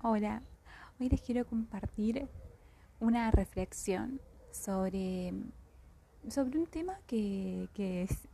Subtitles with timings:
[0.00, 0.42] Hola,
[1.00, 2.28] hoy les quiero compartir
[3.00, 4.20] una reflexión
[4.52, 5.34] sobre,
[6.28, 8.28] sobre un tema que, que es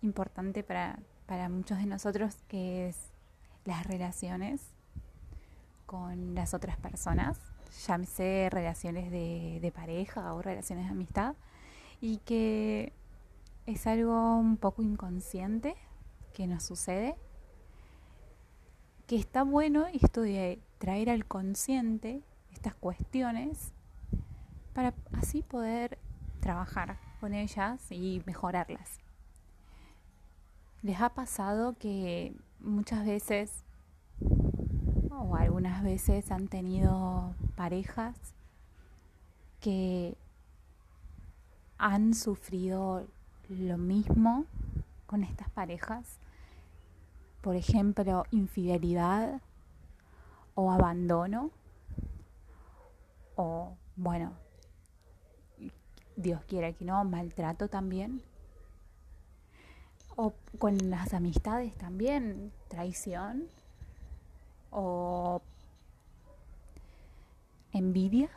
[0.00, 2.96] importante para, para muchos de nosotros, que es
[3.66, 4.62] las relaciones
[5.84, 7.38] con las otras personas,
[7.86, 11.34] llámese relaciones de, de pareja o relaciones de amistad,
[12.00, 12.94] y que
[13.66, 15.76] es algo un poco inconsciente
[16.32, 17.16] que nos sucede
[19.06, 23.72] que está bueno esto de traer al consciente estas cuestiones
[24.72, 25.98] para así poder
[26.40, 28.98] trabajar con ellas y mejorarlas.
[30.82, 33.64] ¿Les ha pasado que muchas veces
[35.10, 38.16] o algunas veces han tenido parejas
[39.60, 40.16] que
[41.78, 43.06] han sufrido
[43.48, 44.44] lo mismo
[45.06, 46.18] con estas parejas?
[47.44, 49.42] Por ejemplo, infidelidad
[50.54, 51.50] o abandono
[53.36, 54.32] o, bueno,
[56.16, 58.22] Dios quiera que no, maltrato también.
[60.16, 63.44] O con las amistades también, traición
[64.70, 65.42] o
[67.72, 68.30] envidia,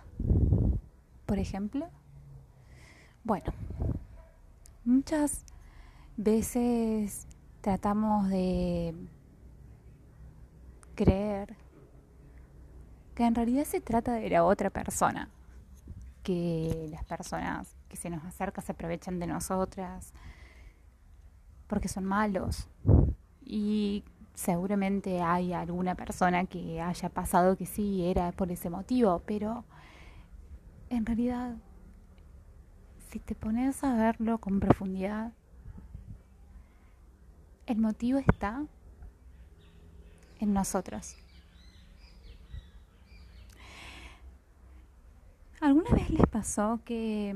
[1.26, 1.88] por ejemplo.
[3.24, 3.54] Bueno,
[4.84, 5.46] muchas
[6.18, 7.26] veces
[7.68, 8.96] tratamos de
[10.96, 11.54] creer
[13.14, 15.28] que en realidad se trata de la otra persona,
[16.24, 20.14] que las personas que se nos acercan se aprovechan de nosotras
[21.68, 22.70] porque son malos.
[23.44, 29.66] Y seguramente hay alguna persona que haya pasado que sí era por ese motivo, pero
[30.90, 31.58] en realidad
[33.10, 35.34] si te pones a verlo con profundidad
[37.68, 38.66] el motivo está
[40.40, 41.16] en nosotros.
[45.60, 47.36] ¿Alguna vez les pasó que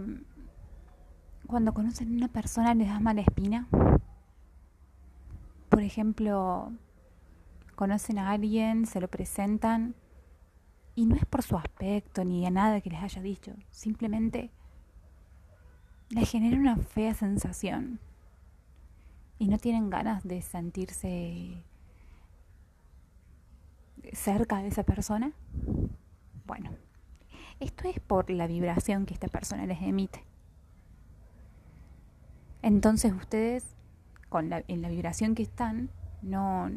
[1.47, 3.67] cuando conocen a una persona les da mala espina?
[5.69, 6.71] Por ejemplo,
[7.75, 9.95] conocen a alguien, se lo presentan
[10.95, 14.51] y no es por su aspecto ni a nada que les haya dicho, simplemente
[16.09, 17.99] les genera una fea sensación
[19.41, 21.63] y no tienen ganas de sentirse
[24.13, 25.31] cerca de esa persona?
[26.45, 26.69] Bueno,
[27.59, 30.23] esto es por la vibración que esta persona les emite.
[32.61, 33.65] Entonces ustedes,
[34.29, 35.89] con la, en la vibración que están,
[36.21, 36.69] no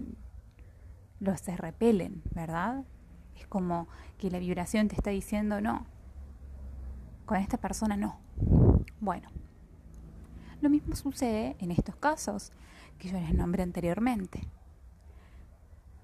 [1.20, 2.86] los se repelen, ¿verdad?
[3.36, 5.84] Es como que la vibración te está diciendo no,
[7.26, 8.20] con esta persona no.
[9.00, 9.28] Bueno,
[10.64, 12.50] lo mismo sucede en estos casos
[12.98, 14.48] que yo les nombré anteriormente.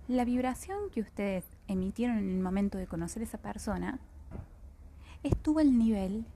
[0.06, 4.00] La vibración que ustedes emitieron en el momento de conocer a esa persona
[5.22, 6.26] estuvo al nivel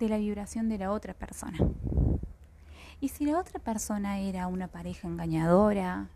[0.00, 1.58] de la vibración de la otra persona.
[3.00, 6.08] Y si la otra persona era una pareja engañadora,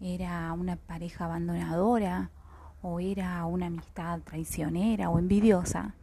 [0.00, 2.30] era una pareja abandonadora,
[2.80, 5.94] o era una amistad traicionera o envidiosa,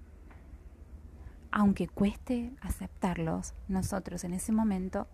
[1.55, 5.07] aunque cueste aceptarlos, nosotros en ese momento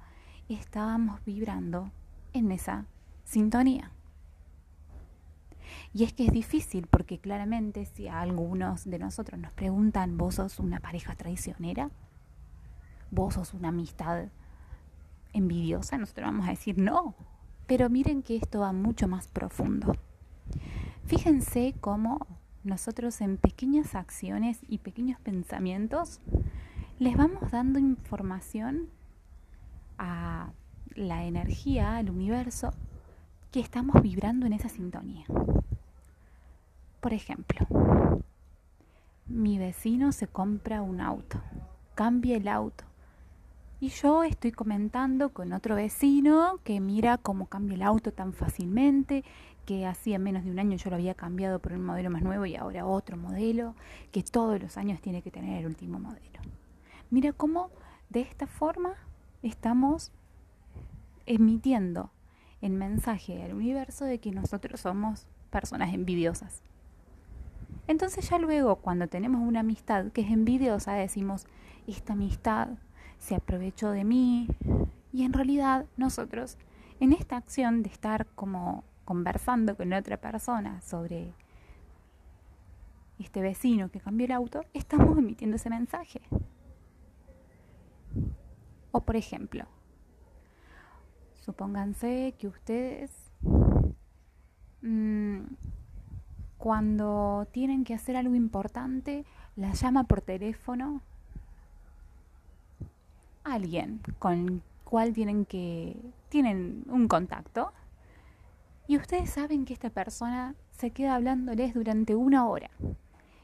[0.50, 1.92] estábamos vibrando
[2.34, 2.88] en esa
[3.24, 3.92] sintonía.
[5.94, 10.36] Y es que es difícil porque claramente si a algunos de nosotros nos preguntan, ¿vos
[10.36, 11.92] sos una pareja traicionera?
[13.12, 14.30] ¿Vos sos una amistad
[15.34, 16.00] envidiosa?
[16.00, 17.14] Nosotros vamos a decir no.
[17.68, 19.96] Pero miren que esto va mucho más profundo.
[21.06, 26.20] Fíjense cómo nosotros en pequeñas acciones y pequeños pensamientos
[27.00, 28.90] les vamos dando información
[29.98, 30.52] a
[30.96, 32.72] la energía, al universo,
[33.52, 35.26] que estamos vibrando en esa sintonía.
[37.00, 37.68] Por ejemplo,
[39.26, 41.42] mi vecino se compra un auto,
[41.96, 42.84] cambia el auto.
[43.80, 49.24] Y yo estoy comentando con otro vecino que mira cómo cambia el auto tan fácilmente,
[49.66, 52.46] que hacía menos de un año yo lo había cambiado por un modelo más nuevo
[52.46, 53.76] y ahora otro modelo,
[54.12, 56.40] que todos los años tiene que tener el último modelo.
[57.10, 57.70] Mira cómo
[58.10, 58.94] de esta forma
[59.44, 60.12] estamos
[61.26, 62.12] emitiendo
[62.62, 66.62] el mensaje al universo de que nosotros somos personas envidiosas.
[67.88, 71.46] Entonces ya luego cuando tenemos una amistad que es envidiosa decimos,
[71.88, 72.70] esta amistad
[73.20, 74.48] se aprovechó de mí
[75.12, 76.58] y en realidad nosotros
[77.00, 81.34] en esta acción de estar como conversando con otra persona sobre
[83.20, 86.22] este vecino que cambió el auto, estamos emitiendo ese mensaje.
[88.92, 89.66] O por ejemplo,
[91.36, 93.12] supónganse que ustedes
[94.82, 95.42] mm,
[96.58, 99.26] cuando tienen que hacer algo importante,
[99.56, 101.02] la llama por teléfono
[103.44, 105.96] alguien con cual tienen que
[106.30, 107.74] tienen un contacto
[108.88, 112.70] y ustedes saben que esta persona se queda hablándoles durante una hora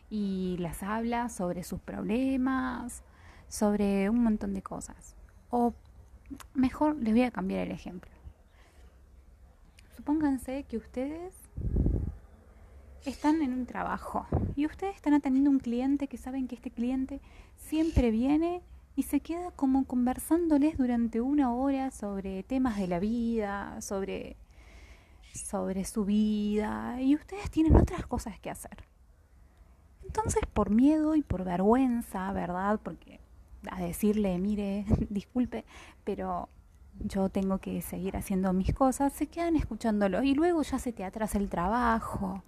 [0.09, 3.03] y las habla sobre sus problemas,
[3.47, 5.15] sobre un montón de cosas.
[5.49, 5.73] O
[6.53, 8.11] mejor les voy a cambiar el ejemplo.
[9.95, 11.33] Supónganse que ustedes
[13.05, 17.21] están en un trabajo y ustedes están atendiendo un cliente que saben que este cliente
[17.57, 18.61] siempre viene
[18.95, 24.35] y se queda como conversándoles durante una hora sobre temas de la vida, sobre,
[25.37, 28.77] sobre su vida y ustedes tienen otras cosas que hacer.
[30.03, 32.79] Entonces por miedo y por vergüenza, ¿verdad?
[32.81, 33.19] Porque
[33.69, 35.65] a decirle, mire, disculpe,
[36.03, 36.49] pero
[36.99, 41.03] yo tengo que seguir haciendo mis cosas, se quedan escuchándolo y luego ya se te
[41.03, 42.43] atrasa el trabajo,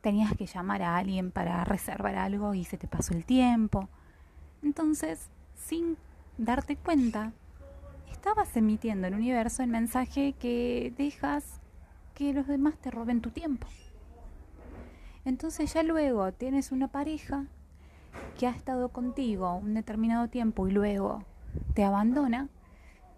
[0.00, 3.88] tenías que llamar a alguien para reservar algo y se te pasó el tiempo.
[4.62, 5.96] Entonces, sin
[6.38, 7.32] darte cuenta,
[8.10, 11.61] estabas emitiendo el universo el mensaje que dejas
[12.14, 13.66] que los demás te roben tu tiempo.
[15.24, 17.46] Entonces ya luego tienes una pareja
[18.38, 21.24] que ha estado contigo un determinado tiempo y luego
[21.74, 22.48] te abandona,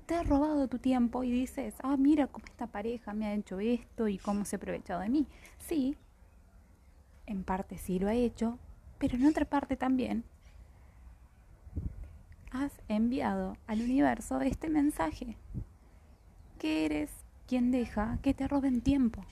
[0.06, 3.58] te ha robado tu tiempo y dices, ah, mira cómo esta pareja me ha hecho
[3.58, 5.26] esto y cómo se ha aprovechado de mí.
[5.58, 5.96] Sí,
[7.26, 8.58] en parte sí lo ha hecho,
[8.98, 10.24] pero en otra parte también
[12.50, 15.36] has enviado al universo este mensaje,
[16.58, 19.24] que eres quien deja que te roben tiempo.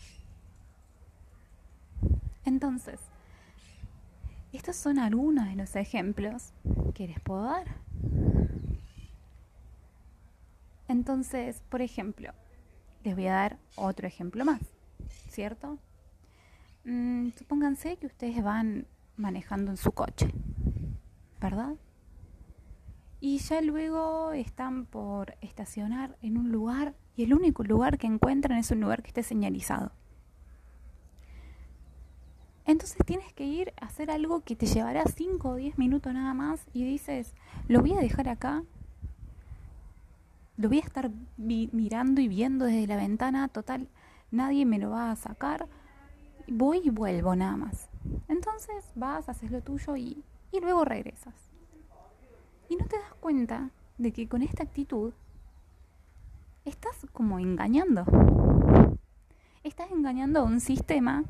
[2.44, 3.00] Entonces,
[4.52, 6.52] estos son algunos de los ejemplos
[6.94, 7.66] que les puedo dar.
[10.88, 12.32] Entonces, por ejemplo,
[13.02, 14.60] les voy a dar otro ejemplo más,
[15.30, 15.78] ¿cierto?
[16.84, 18.86] Mm, supónganse que ustedes van
[19.16, 20.32] manejando en su coche,
[21.40, 21.76] ¿verdad?
[23.20, 28.58] Y ya luego están por estacionar en un lugar y el único lugar que encuentran
[28.58, 29.92] es un lugar que esté señalizado.
[32.64, 36.32] Entonces tienes que ir a hacer algo que te llevará 5 o 10 minutos nada
[36.32, 37.34] más y dices,
[37.68, 38.62] lo voy a dejar acá,
[40.56, 43.88] lo voy a estar mirando y viendo desde la ventana, total,
[44.30, 45.68] nadie me lo va a sacar,
[46.46, 47.88] voy y vuelvo nada más.
[48.28, 50.22] Entonces vas, haces lo tuyo y,
[50.52, 51.34] y luego regresas.
[52.68, 55.12] Y no te das cuenta de que con esta actitud
[56.64, 58.04] estás como engañando.
[59.64, 61.24] Estás engañando a un sistema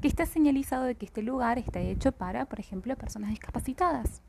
[0.00, 4.22] que está señalizado de que este lugar está hecho para, por ejemplo, personas discapacitadas.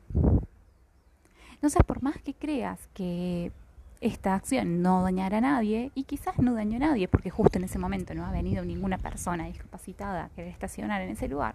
[1.54, 3.52] Entonces, por más que creas que
[4.00, 7.64] esta acción no dañará a nadie, y quizás no dañó a nadie, porque justo en
[7.64, 11.54] ese momento no ha venido ninguna persona discapacitada a querer estacionar en ese lugar,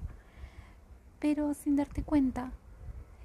[1.20, 2.52] pero sin darte cuenta,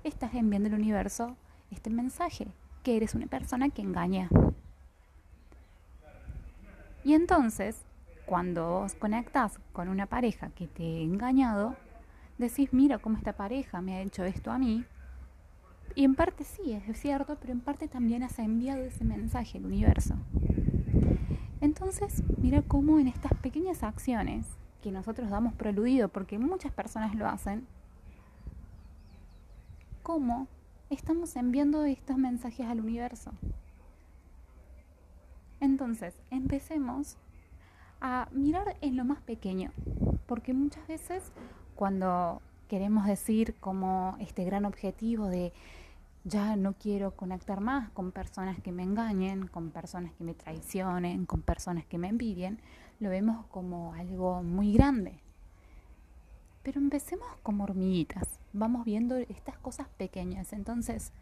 [0.02, 1.36] estás enviando al universo
[1.70, 2.48] este mensaje,
[2.82, 4.28] que eres una persona que engaña.
[7.04, 7.84] Y entonces,
[8.24, 11.76] cuando vos conectás con una pareja que te ha engañado,
[12.38, 14.84] decís, mira cómo esta pareja me ha hecho esto a mí.
[15.94, 19.66] Y en parte sí, es cierto, pero en parte también has enviado ese mensaje al
[19.66, 20.14] universo.
[21.60, 24.46] Entonces, mira cómo en estas pequeñas acciones
[24.82, 27.66] que nosotros damos por aludido, porque muchas personas lo hacen,
[30.02, 30.48] cómo
[30.90, 33.32] estamos enviando estos mensajes al universo.
[35.64, 37.16] Entonces, empecemos
[38.02, 39.72] a mirar en lo más pequeño,
[40.26, 41.32] porque muchas veces
[41.74, 45.54] cuando queremos decir como este gran objetivo de
[46.24, 51.24] ya no quiero conectar más con personas que me engañen, con personas que me traicionen,
[51.24, 52.60] con personas que me envidien,
[53.00, 55.18] lo vemos como algo muy grande.
[56.62, 61.14] Pero empecemos como hormiguitas, vamos viendo estas cosas pequeñas, entonces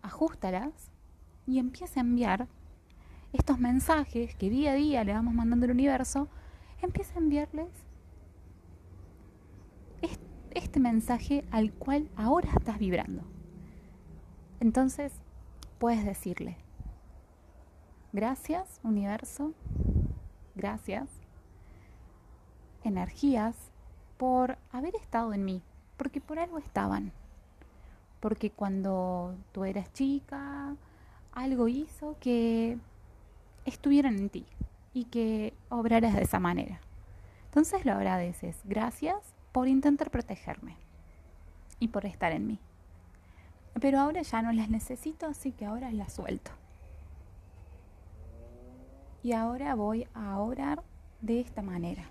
[0.00, 0.72] ajustalas
[1.46, 2.48] y empieza a enviar
[3.34, 6.28] estos mensajes que día a día le vamos mandando al universo,
[6.80, 7.68] empieza a enviarles
[10.54, 13.22] este mensaje al cual ahora estás vibrando.
[14.60, 15.12] Entonces,
[15.78, 16.56] puedes decirle,
[18.12, 19.52] gracias universo,
[20.54, 21.08] gracias
[22.84, 23.56] energías
[24.16, 25.60] por haber estado en mí,
[25.96, 27.12] porque por algo estaban.
[28.20, 30.76] Porque cuando tú eras chica,
[31.32, 32.78] algo hizo que
[33.64, 34.46] estuvieran en ti
[34.92, 36.80] y que obraras de esa manera.
[37.46, 38.60] Entonces lo agradeces.
[38.64, 39.16] Gracias
[39.52, 40.76] por intentar protegerme
[41.78, 42.58] y por estar en mí.
[43.80, 46.50] Pero ahora ya no las necesito, así que ahora las suelto.
[49.22, 50.82] Y ahora voy a orar
[51.20, 52.10] de esta manera.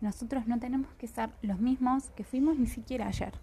[0.00, 3.34] nosotros no tenemos que ser los mismos que fuimos ni siquiera ayer.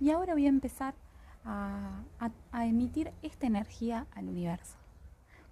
[0.00, 0.94] Y ahora voy a empezar
[1.44, 2.02] a,
[2.52, 4.76] emitir esta energía al universo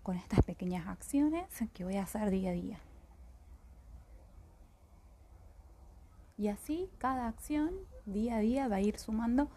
[0.02, 2.78] con estas pequeñas acciones que voy a hacer día a día.
[6.38, 7.70] Y así cada acción
[8.04, 9.48] día a día va a ir sumando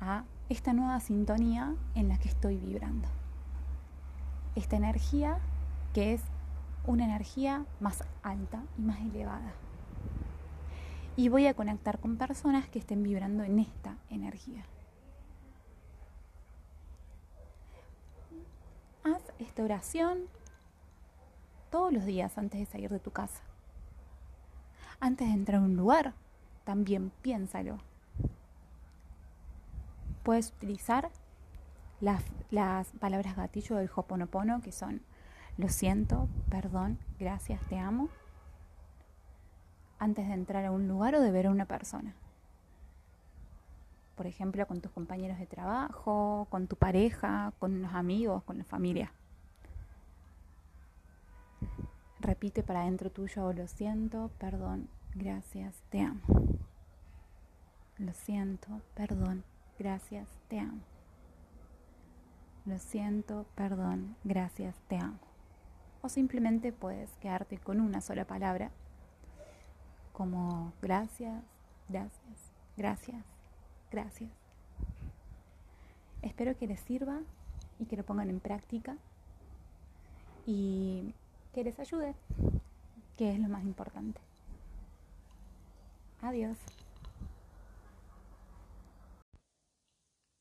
[0.00, 3.08] a esta nueva sintonía en la que estoy vibrando.
[4.54, 5.40] Esta energía
[5.92, 6.22] que es
[6.86, 9.52] una energía más alta y más elevada.
[11.16, 14.64] Y voy a conectar con personas que estén vibrando en esta energía.
[19.38, 20.24] Esta oración
[21.70, 23.42] todos los días antes de salir de tu casa.
[25.00, 26.14] Antes de entrar a un lugar,
[26.64, 27.78] también piénsalo.
[30.22, 31.10] Puedes utilizar
[32.00, 35.02] las, las palabras gatillo del Hoponopono, que son
[35.56, 38.08] lo siento, perdón, gracias, te amo,
[39.98, 42.14] antes de entrar a un lugar o de ver a una persona.
[44.18, 48.64] Por ejemplo, con tus compañeros de trabajo, con tu pareja, con los amigos, con la
[48.64, 49.12] familia.
[52.18, 56.20] Repite para adentro tuyo, lo siento, perdón, gracias, te amo.
[57.96, 59.44] Lo siento, perdón,
[59.78, 60.80] gracias, te amo.
[62.66, 65.20] Lo siento, perdón, gracias, te amo.
[66.02, 68.72] O simplemente puedes quedarte con una sola palabra,
[70.12, 71.40] como gracias,
[71.88, 73.24] gracias, gracias,
[73.90, 74.30] gracias.
[76.22, 77.20] Espero que les sirva
[77.78, 78.96] y que lo pongan en práctica
[80.46, 81.14] y
[81.52, 82.14] que les ayude,
[83.16, 84.20] que es lo más importante.
[86.20, 86.58] Adiós.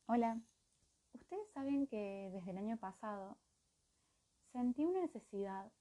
[0.07, 0.41] Hola,
[1.13, 3.37] ustedes saben que desde el año pasado
[4.53, 5.71] sentí una necesidad,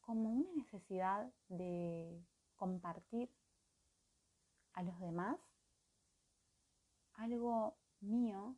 [0.00, 2.22] como una necesidad de
[2.56, 3.30] compartir
[4.74, 5.38] a los demás
[7.14, 8.56] algo mío,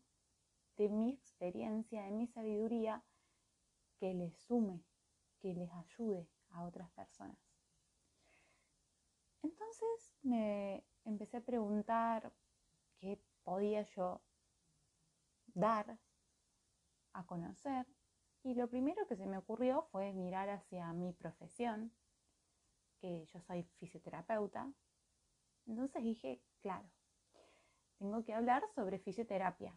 [0.77, 3.03] de mi experiencia, de mi sabiduría,
[3.99, 4.85] que les sume,
[5.41, 7.39] que les ayude a otras personas.
[9.43, 12.33] Entonces me empecé a preguntar
[12.99, 14.23] qué podía yo
[15.55, 15.99] dar
[17.13, 17.87] a conocer.
[18.43, 21.93] Y lo primero que se me ocurrió fue mirar hacia mi profesión,
[23.01, 24.73] que yo soy fisioterapeuta.
[25.67, 26.89] Entonces dije, claro,
[27.99, 29.75] tengo que hablar sobre fisioterapia,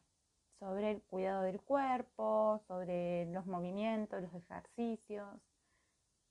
[0.59, 5.39] sobre el cuidado del cuerpo, sobre los movimientos, los ejercicios.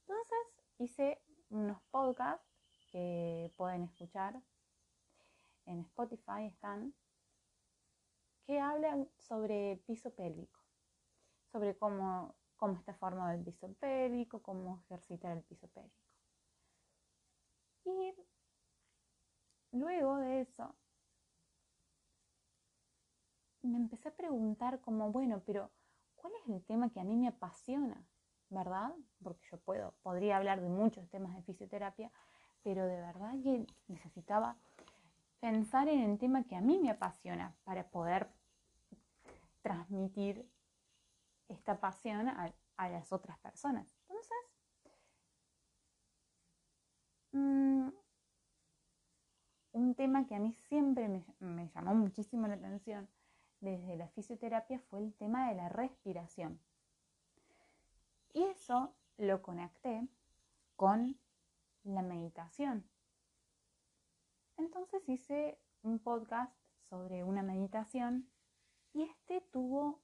[0.00, 0.38] Entonces
[0.78, 2.46] hice unos podcasts
[2.90, 4.40] que pueden escuchar
[5.66, 6.94] en Spotify, están
[8.46, 10.58] que hablan sobre piso pélvico,
[11.52, 16.08] sobre cómo, cómo está formado el piso pélvico, cómo ejercitar el piso pélvico.
[17.84, 18.14] Y
[19.72, 20.74] luego de eso,
[23.68, 25.70] me empecé a preguntar como, bueno, pero
[26.16, 28.04] ¿cuál es el tema que a mí me apasiona?
[28.50, 28.94] ¿Verdad?
[29.22, 32.10] Porque yo puedo, podría hablar de muchos temas de fisioterapia,
[32.62, 34.56] pero de verdad que necesitaba
[35.40, 38.28] pensar en el tema que a mí me apasiona para poder
[39.62, 40.48] transmitir
[41.48, 42.52] esta pasión a,
[42.88, 43.92] las otras personas.
[44.08, 44.36] Entonces,
[47.32, 47.88] mm,
[49.72, 53.08] un tema que a mí siempre me, me llamó muchísimo la atención
[53.60, 56.60] desde la fisioterapia fue el tema de la respiración.
[58.32, 60.06] Y eso lo conecté
[60.76, 61.18] con
[61.84, 62.88] la meditación.
[64.56, 66.52] Entonces hice un podcast
[66.88, 68.28] sobre una meditación
[68.92, 70.00] y este tuvo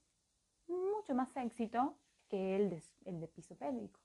[0.67, 1.97] mucho más éxito
[2.29, 4.01] que el de, el de piso pélvico.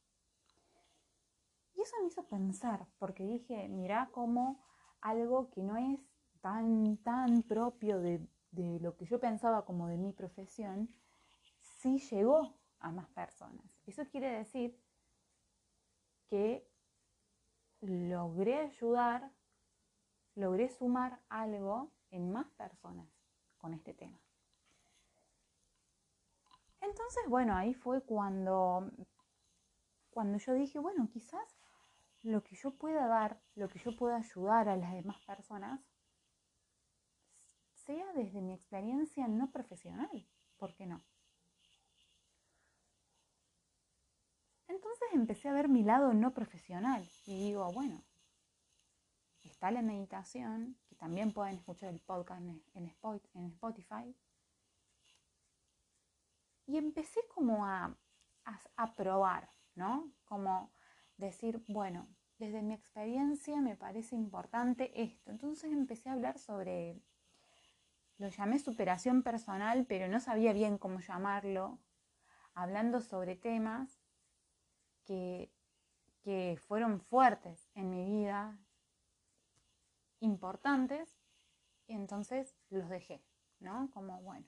[1.75, 4.61] Y eso me hizo pensar, porque dije, mira cómo
[5.01, 5.99] algo que no es
[6.41, 10.89] tan, tan propio de, de lo que yo pensaba como de mi profesión,
[11.59, 13.65] sí llegó a más personas.
[13.85, 14.77] Eso quiere decir
[16.29, 16.67] que
[17.81, 19.31] logré ayudar,
[20.35, 23.07] logré sumar algo en más personas
[23.57, 24.19] con este tema.
[26.81, 28.89] Entonces, bueno, ahí fue cuando,
[30.09, 31.59] cuando yo dije, bueno, quizás
[32.21, 35.81] lo que yo pueda dar, lo que yo pueda ayudar a las demás personas,
[37.89, 40.27] sea desde mi experiencia no profesional.
[40.57, 41.01] ¿Por qué no?
[44.67, 48.03] Entonces empecé a ver mi lado no profesional y digo, bueno,
[49.41, 52.43] está la meditación, que también pueden escuchar el podcast
[52.75, 52.85] en
[53.47, 54.15] Spotify,
[56.67, 57.97] y empecé como a,
[58.75, 60.13] a, probar, ¿no?
[60.25, 60.71] Como
[61.17, 65.31] decir, bueno, desde mi experiencia me parece importante esto.
[65.31, 67.01] Entonces empecé a hablar sobre,
[68.19, 71.79] lo llamé superación personal, pero no sabía bien cómo llamarlo,
[72.53, 73.89] hablando sobre temas
[75.05, 75.51] que,
[76.21, 78.59] que fueron fuertes en mi vida,
[80.19, 81.09] importantes,
[81.87, 83.23] y entonces los dejé,
[83.59, 83.89] ¿no?
[83.91, 84.45] Como, bueno,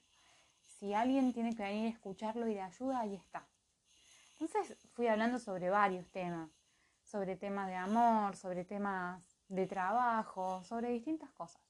[0.61, 3.47] si alguien tiene que venir a escucharlo y de ayuda, ahí está.
[4.39, 6.51] Entonces fui hablando sobre varios temas
[7.11, 11.61] sobre temas de amor, sobre temas de trabajo, sobre distintas cosas.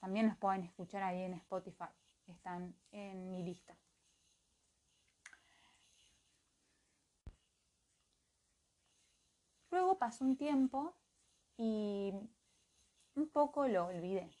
[0.00, 1.84] También nos pueden escuchar ahí en Spotify,
[2.26, 3.76] están en mi lista.
[9.70, 10.94] Luego pasó un tiempo
[11.56, 12.12] y
[13.14, 14.34] un poco lo olvidé,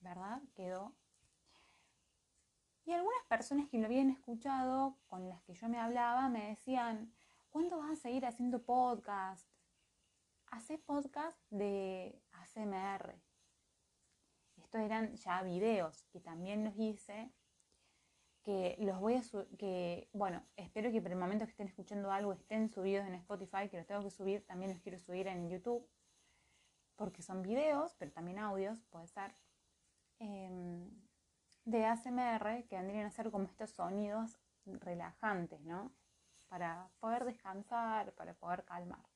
[0.00, 0.42] ¿verdad?
[0.54, 0.92] Quedó.
[2.84, 7.14] Y algunas personas que lo habían escuchado, con las que yo me hablaba, me decían,
[7.48, 9.48] ¿cuándo vas a seguir haciendo podcast?
[10.50, 13.23] Hace podcast de ACMR.
[14.74, 17.30] Estos eran ya videos que también los hice,
[18.42, 22.10] que los voy a subir, que, bueno, espero que por el momento que estén escuchando
[22.10, 25.48] algo estén subidos en Spotify, que los tengo que subir, también los quiero subir en
[25.48, 25.88] YouTube,
[26.96, 29.36] porque son videos, pero también audios, puede ser,
[30.18, 30.90] em,
[31.64, 35.92] de ACMR, que vendrían a ser como estos sonidos relajantes, ¿no?
[36.48, 39.06] para poder descansar, para poder calmar.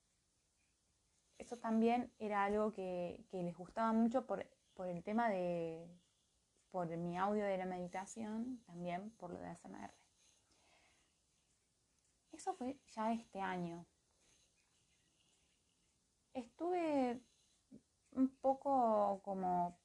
[1.37, 4.45] Eso también era algo que, les gustaba mucho por,
[4.87, 5.87] el tema de,
[6.71, 9.93] por mi audio de la meditación, también por lo de ASMR.
[12.31, 13.85] Eso fue ya este año.
[16.33, 17.21] Estuve
[18.11, 19.77] un poco como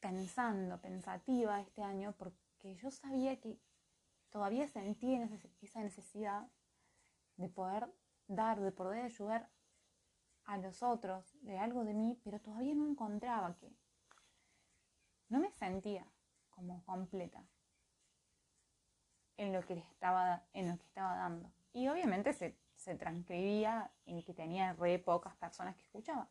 [0.00, 3.58] pensando, pensativa este año, porque yo sabía que
[4.30, 5.18] todavía sentí
[5.60, 6.48] esa necesidad
[7.36, 7.92] de poder
[8.26, 9.50] dar, de poder ayudar
[10.48, 13.70] a los otros de algo de mí, pero todavía no encontraba que
[15.28, 16.06] no me sentía
[16.48, 17.44] como completa
[19.36, 21.52] en lo que estaba, en lo que estaba dando.
[21.74, 26.26] Y obviamente se, se transcribía en que tenía re pocas personas que escuchaban.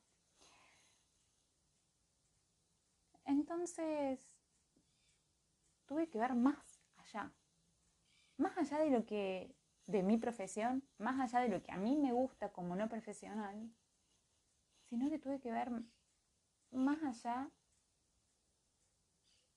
[3.25, 4.33] Entonces
[5.85, 7.31] tuve que ver más allá,
[8.37, 11.95] más allá de lo que, de mi profesión, más allá de lo que a mí
[11.95, 13.71] me gusta como no profesional,
[14.89, 15.71] sino que tuve que ver
[16.71, 17.49] más allá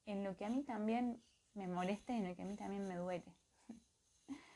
[0.07, 1.23] en lo que a mí también
[1.55, 3.35] me molesta y en lo que a mí también me duele.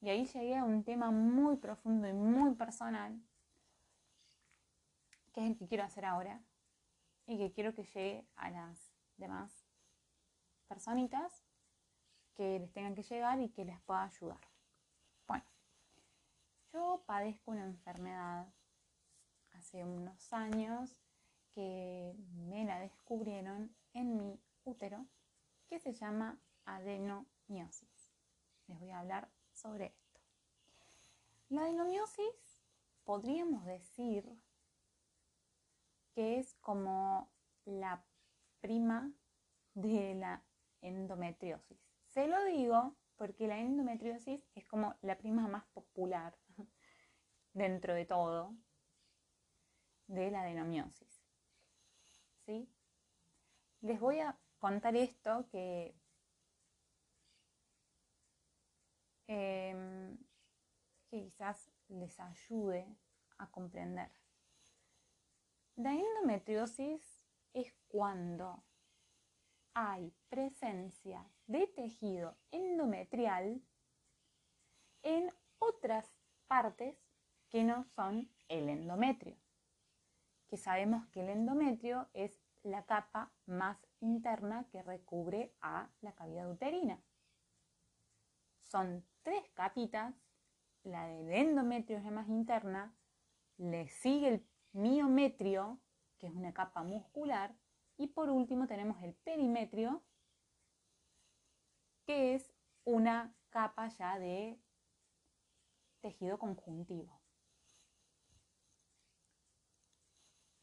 [0.00, 3.20] Y ahí llegué a un tema muy profundo y muy personal,
[5.32, 6.40] que es el que quiero hacer ahora
[7.26, 9.66] y que quiero que llegue a las demás
[10.68, 11.44] personitas
[12.34, 14.40] que les tengan que llegar y que les pueda ayudar.
[15.26, 15.44] Bueno,
[16.72, 18.46] yo padezco una enfermedad
[19.58, 20.96] hace unos años
[21.52, 22.14] que
[22.48, 25.06] me la descubrieron en mi útero
[25.66, 28.12] que se llama adenomiosis.
[28.68, 30.20] Les voy a hablar sobre esto.
[31.48, 32.62] La adenomiosis
[33.04, 34.24] podríamos decir
[36.14, 37.28] que es como
[37.64, 38.04] la
[38.60, 39.12] prima
[39.74, 40.44] de la
[40.82, 41.78] endometriosis.
[42.08, 46.38] Se lo digo porque la endometriosis es como la prima más popular
[47.52, 48.54] dentro de todo
[50.08, 51.22] de la adenomiosis.
[52.44, 52.68] ¿Sí?
[53.80, 55.94] Les voy a contar esto que
[59.28, 60.18] em,
[61.08, 62.96] quizás les ayude
[63.38, 64.10] a comprender.
[65.76, 68.64] La endometriosis es cuando
[69.74, 73.62] hay presencia de tejido endometrial
[75.02, 76.12] en otras
[76.48, 76.96] partes
[77.48, 79.36] que no son el endometrio.
[80.48, 86.50] Que sabemos que el endometrio es la capa más interna que recubre a la cavidad
[86.50, 87.00] uterina.
[88.62, 90.14] Son tres capitas,
[90.82, 92.94] la del endometrio es la más interna,
[93.56, 95.80] le sigue el miometrio,
[96.18, 97.54] que es una capa muscular,
[97.96, 100.02] y por último tenemos el perimetrio,
[102.06, 102.52] que es
[102.84, 104.58] una capa ya de
[106.00, 107.17] tejido conjuntivo.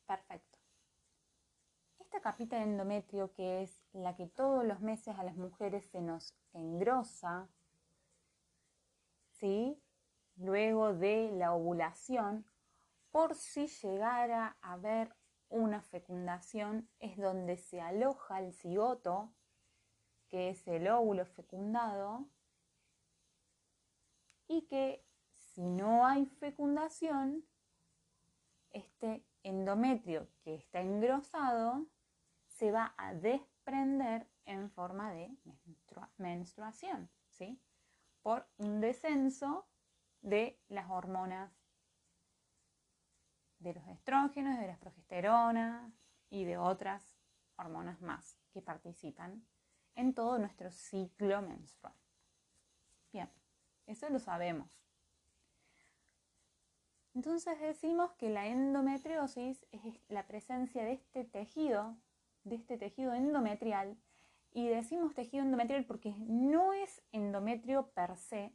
[0.05, 0.59] Perfecto.
[1.99, 6.01] Esta capita de endometrio, que es la que todos los meses a las mujeres se
[6.01, 7.49] nos engrosa,
[9.31, 9.81] ¿sí?
[10.37, 12.45] luego de la ovulación,
[13.11, 15.15] por si llegara a haber
[15.49, 19.33] una fecundación es donde se aloja el cigoto,
[20.27, 22.27] que es el óvulo fecundado,
[24.47, 25.05] y que
[25.37, 27.45] si no hay fecundación,
[28.71, 31.85] este endometrio que está engrosado
[32.47, 35.35] se va a desprender en forma de
[36.17, 37.61] menstruación, ¿sí?
[38.21, 39.67] Por un descenso
[40.21, 41.51] de las hormonas
[43.59, 45.93] de los estrógenos, de las progesteronas
[46.29, 47.15] y de otras
[47.57, 49.45] hormonas más que participan
[49.95, 51.95] en todo nuestro ciclo menstrual.
[53.11, 53.29] Bien,
[53.85, 54.81] eso lo sabemos.
[57.15, 61.95] Entonces decimos que la endometriosis es la presencia de este tejido,
[62.43, 63.97] de este tejido endometrial,
[64.51, 68.53] y decimos tejido endometrial porque no es endometrio per se,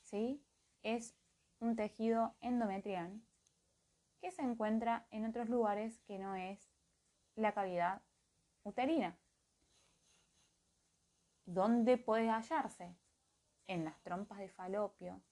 [0.00, 0.42] ¿sí?
[0.82, 1.14] Es
[1.60, 3.20] un tejido endometrial
[4.20, 6.72] que se encuentra en otros lugares que no es
[7.34, 8.00] la cavidad
[8.62, 9.18] uterina.
[11.44, 12.96] ¿Dónde puede hallarse?
[13.66, 15.22] En las trompas de falopio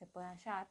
[0.00, 0.66] se puede hallar,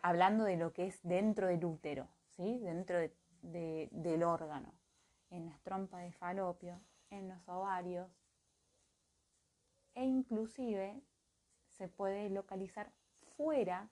[0.00, 2.58] hablando de lo que es dentro del útero, ¿sí?
[2.60, 2.98] dentro
[3.42, 4.72] del órgano,
[5.28, 8.10] en las trompas de falopio, en los ovarios,
[9.94, 11.02] e inclusive
[11.68, 12.90] se puede localizar
[13.36, 13.90] fuera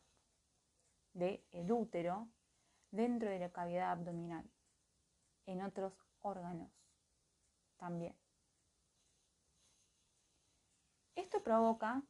[1.12, 2.26] del útero,
[2.90, 4.50] dentro de la cavidad abdominal,
[5.44, 6.72] en otros órganos
[7.76, 8.16] también.
[11.14, 12.02] Esto provoca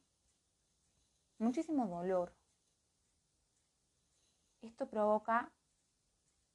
[1.41, 2.33] muchísimo dolor.
[4.61, 5.51] Esto provoca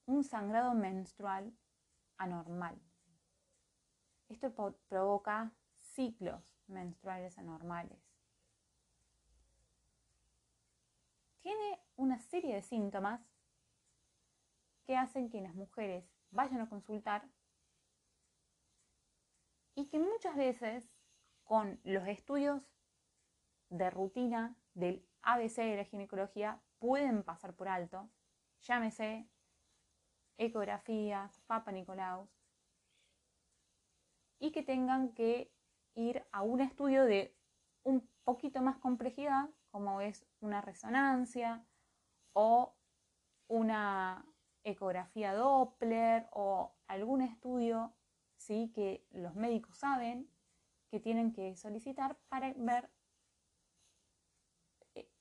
[0.06, 1.52] un sangrado menstrual
[2.16, 2.80] anormal.
[4.28, 4.52] Esto
[4.88, 7.98] provoca ciclos menstruales anormales.
[11.42, 13.20] Tiene una serie de síntomas
[14.84, 17.28] que hacen que las mujeres vayan a consultar
[19.74, 20.88] y que muchas veces
[21.44, 22.62] con los estudios
[23.68, 28.08] de rutina del ABC de la ginecología pueden pasar por alto,
[28.60, 29.28] llámese
[30.36, 32.28] ecografías, Papa Nicolaus,
[34.38, 35.50] y que tengan que
[35.94, 37.34] ir a un estudio de
[37.84, 41.64] un poquito más complejidad, como es una resonancia
[42.34, 42.76] o
[43.48, 44.26] una
[44.62, 47.94] ecografía Doppler o algún estudio
[48.36, 48.70] ¿sí?
[48.74, 50.28] que los médicos saben
[50.90, 52.90] que tienen que solicitar para ver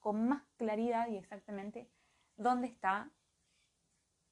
[0.06, 1.90] con más claridad y exactamente
[2.38, 3.10] dónde está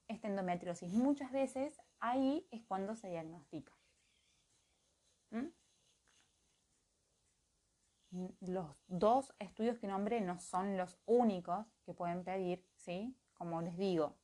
[0.07, 0.93] esta endometriosis.
[0.93, 3.73] Muchas veces ahí es cuando se diagnostica.
[5.31, 5.47] ¿Mm?
[8.41, 13.17] Los dos estudios que nombré no son los únicos que pueden pedir, ¿sí?
[13.33, 14.15] Como les digo,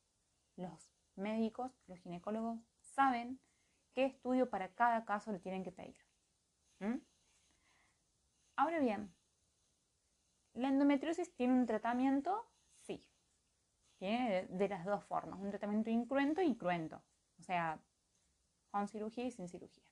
[0.54, 3.40] los médicos, los ginecólogos saben
[3.92, 5.96] qué estudio para cada caso le tienen que pedir.
[6.78, 6.98] ¿Mm?
[8.54, 9.12] Ahora bien,
[10.60, 12.46] ¿la endometriosis tiene un tratamiento?
[12.80, 13.02] Sí.
[13.96, 17.02] Tiene de las dos formas, un tratamiento incruento y cruento.
[17.38, 17.80] O sea,
[18.70, 19.84] con cirugía y sin cirugía.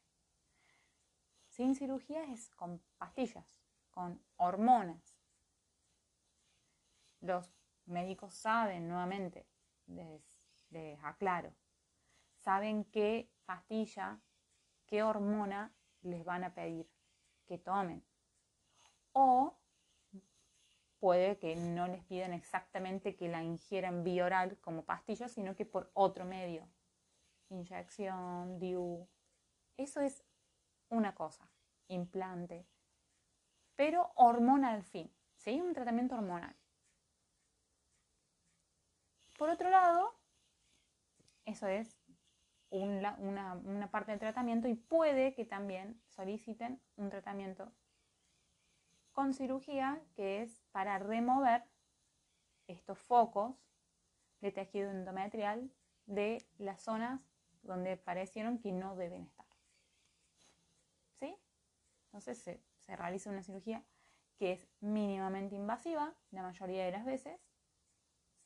[1.48, 5.16] Sin cirugía es con pastillas, con hormonas.
[7.20, 7.52] Los
[7.86, 9.46] médicos saben nuevamente,
[9.86, 10.40] les,
[11.02, 11.52] aclaro,
[12.36, 14.20] saben qué pastilla,
[14.86, 16.88] qué hormona les van a pedir
[17.46, 18.04] que tomen.
[19.12, 19.57] O
[21.00, 25.64] puede que no les pidan exactamente que la ingieran vía oral como pastilla, sino que
[25.64, 26.68] por otro medio.
[27.50, 29.08] Inyección, DIU.
[29.76, 30.24] Eso es
[30.90, 31.48] una cosa,
[31.88, 32.66] implante,
[33.76, 35.60] pero hormonal al fin, ¿sí?
[35.60, 36.56] Un tratamiento hormonal.
[39.38, 40.14] Por otro lado,
[41.44, 41.96] eso es
[42.70, 47.72] una, parte del tratamiento y puede que también soliciten un tratamiento
[49.12, 51.64] con cirugía que es para remover
[52.68, 53.56] estos focos
[54.40, 55.72] de tejido endometrial
[56.06, 57.20] de las zonas
[57.62, 59.44] donde parecieron que no deben estar.
[61.18, 61.34] ¿Sí?
[62.04, 63.82] Entonces se, se realiza una cirugía
[64.38, 67.40] que es mínimamente invasiva la mayoría de las veces,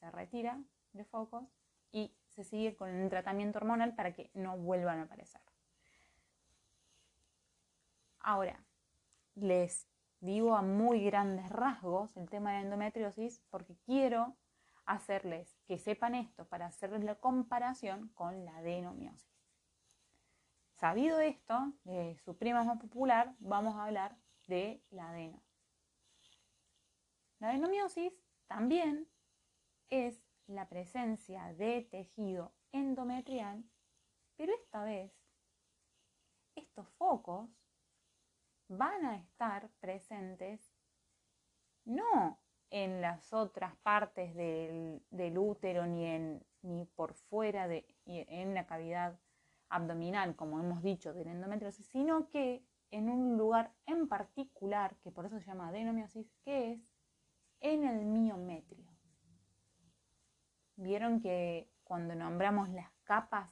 [0.00, 0.58] se retira
[0.94, 1.44] de focos
[1.90, 5.42] y se sigue con un tratamiento hormonal para que no vuelvan a aparecer.
[8.20, 8.64] Ahora,
[9.34, 9.91] les
[10.22, 14.36] digo a muy grandes rasgos el tema de endometriosis porque quiero
[14.86, 19.28] hacerles que sepan esto para hacerles la comparación con la adenomiosis.
[20.74, 25.42] Sabido esto, de su prima más popular, vamos a hablar de la adeno.
[27.40, 28.12] La adenomiosis
[28.46, 29.08] también
[29.90, 33.64] es la presencia de tejido endometrial,
[34.36, 35.12] pero esta vez
[36.54, 37.50] estos focos
[38.76, 40.74] van a estar presentes
[41.84, 42.38] no
[42.70, 48.66] en las otras partes del, del útero ni, en, ni por fuera de en la
[48.66, 49.18] cavidad
[49.68, 55.26] abdominal, como hemos dicho, del endometriosis, sino que en un lugar en particular, que por
[55.26, 56.80] eso se llama adenomiosis, que es
[57.60, 58.86] en el miometrio.
[60.76, 63.50] Vieron que cuando nombramos las capas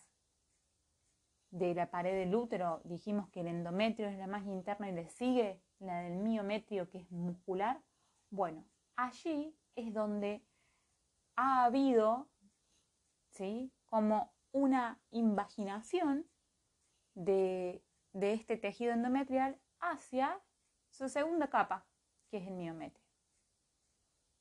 [1.50, 5.08] de la pared del útero, dijimos que el endometrio es la más interna y le
[5.08, 7.82] sigue la del miometrio, que es muscular.
[8.30, 8.64] Bueno,
[8.96, 10.44] allí es donde
[11.36, 12.28] ha habido,
[13.30, 13.72] ¿sí?
[13.84, 16.28] Como una invaginación
[17.14, 17.82] de,
[18.12, 20.40] de este tejido endometrial hacia
[20.90, 21.86] su segunda capa,
[22.28, 23.04] que es el miometrio,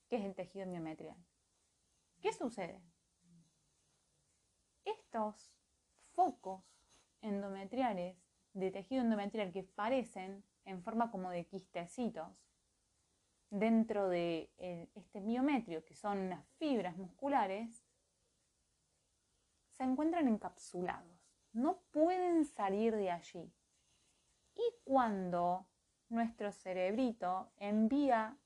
[0.09, 1.17] que es el tejido miometrial.
[2.21, 2.83] ¿Qué sucede?
[4.83, 5.55] Estos
[6.11, 6.63] focos
[7.21, 8.17] endometriales
[8.53, 12.27] de tejido endometrial que parecen en forma como de quistecitos
[13.49, 14.51] dentro de
[14.95, 17.83] este miometrio, que son unas fibras musculares,
[19.71, 21.19] se encuentran encapsulados,
[21.53, 23.51] no pueden salir de allí.
[24.55, 25.67] Y cuando
[26.09, 28.37] nuestro cerebrito envía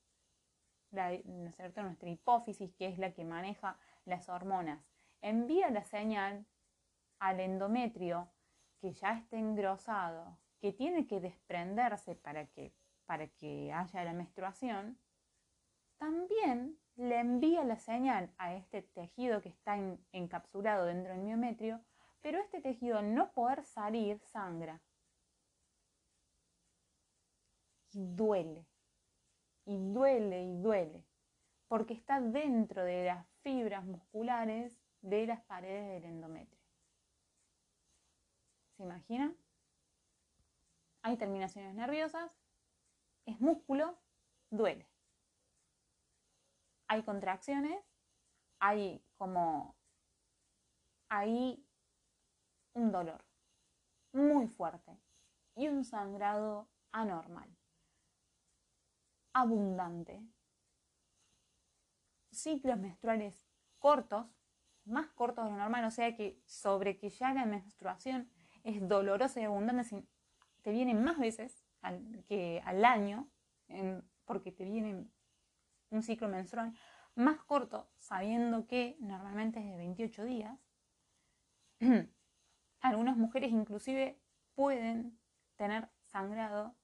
[0.90, 4.80] la, nuestra hipófisis, que es la que maneja las hormonas,
[5.20, 6.46] envía la señal
[7.18, 8.28] al endometrio
[8.84, 12.74] que ya está engrosado, que tiene que desprenderse para que,
[13.06, 14.98] para que haya la menstruación,
[15.96, 19.78] también le envía la señal a este tejido que está
[20.12, 21.80] encapsulado dentro del miometrio,
[22.20, 24.82] pero este tejido al no poder salir sangra.
[27.92, 28.66] Y duele,
[29.64, 31.06] y duele, y duele,
[31.68, 36.63] porque está dentro de las fibras musculares de las paredes del endometrio.
[38.76, 39.34] ¿Se imagina?
[41.02, 42.30] Hay terminaciones nerviosas,
[43.26, 43.98] es músculo,
[44.50, 44.88] duele.
[46.88, 47.84] Hay contracciones,
[48.58, 49.76] hay como,
[51.08, 51.66] hay
[52.72, 53.24] un dolor
[54.12, 54.98] muy fuerte
[55.54, 57.56] y un sangrado anormal,
[59.32, 60.26] abundante,
[62.30, 63.46] ciclos menstruales
[63.78, 64.26] cortos,
[64.84, 68.30] más cortos de lo normal, o sea que sobre que ya la menstruación
[68.64, 70.04] es dolorosa y abundante,
[70.62, 71.64] te viene más veces
[72.26, 73.30] que al año,
[74.24, 75.06] porque te viene
[75.90, 76.74] un ciclo menstrual
[77.14, 80.58] más corto, sabiendo que normalmente es de 28 días.
[82.80, 84.20] Algunas mujeres inclusive
[84.54, 85.18] pueden
[85.56, 86.74] tener sangrado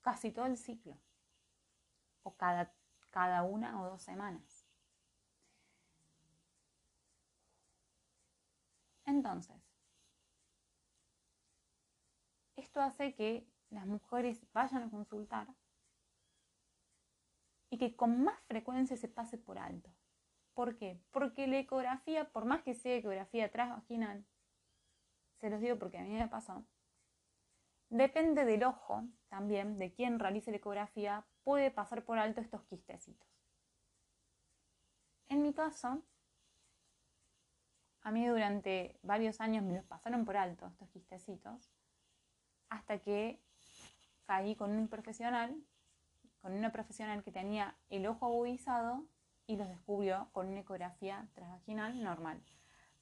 [0.00, 0.96] casi todo el ciclo,
[2.22, 2.72] o cada,
[3.10, 4.55] cada una o dos semanas.
[9.06, 9.56] Entonces,
[12.56, 15.48] esto hace que las mujeres vayan a consultar
[17.70, 19.90] y que con más frecuencia se pase por alto.
[20.54, 21.00] ¿Por qué?
[21.10, 24.24] Porque la ecografía, por más que sea ecografía transvaginal,
[25.38, 26.66] se los digo porque a mí me pasó,
[27.90, 33.28] depende del ojo también, de quien realice la ecografía, puede pasar por alto estos quistecitos.
[35.28, 36.02] En mi caso,
[38.06, 41.72] a mí durante varios años me los pasaron por alto estos quistecitos,
[42.68, 43.40] hasta que
[44.26, 45.60] caí con un profesional,
[46.40, 49.04] con una profesional que tenía el ojo agudizado
[49.48, 52.40] y los descubrió con una ecografía transvaginal normal.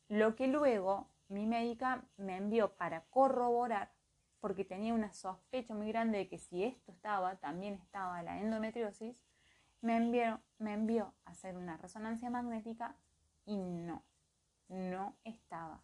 [0.08, 3.92] Lo que luego mi médica me envió para corroborar,
[4.40, 9.14] porque tenía una sospecha muy grande de que si esto estaba, también estaba la endometriosis,
[9.82, 12.96] me envió, me envió a hacer una resonancia magnética
[13.44, 14.02] y no,
[14.68, 15.82] no estaba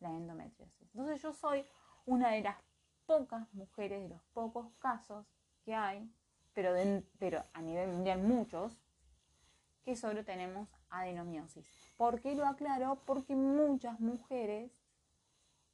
[0.00, 0.88] la endometriosis.
[0.94, 1.64] Entonces yo soy
[2.06, 2.56] una de las
[3.06, 5.26] pocas mujeres, de los pocos casos
[5.64, 6.12] que hay,
[6.54, 6.72] pero,
[7.18, 8.80] pero a nivel mundial muchos,
[9.84, 11.66] que solo tenemos adenomiosis.
[11.96, 13.02] ¿Por qué lo aclaro?
[13.04, 14.72] Porque muchas mujeres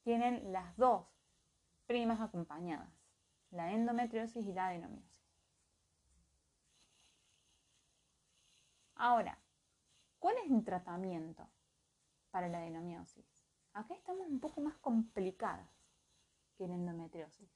[0.02, 1.06] tienen las dos
[1.86, 2.90] primas acompañadas,
[3.50, 5.18] la endometriosis y la adenomiosis.
[8.94, 9.38] Ahora,
[10.18, 11.48] ¿cuál es el tratamiento?
[12.30, 13.26] Para la adenomiosis.
[13.72, 15.68] Acá estamos un poco más complicadas
[16.56, 17.50] que la endometriosis.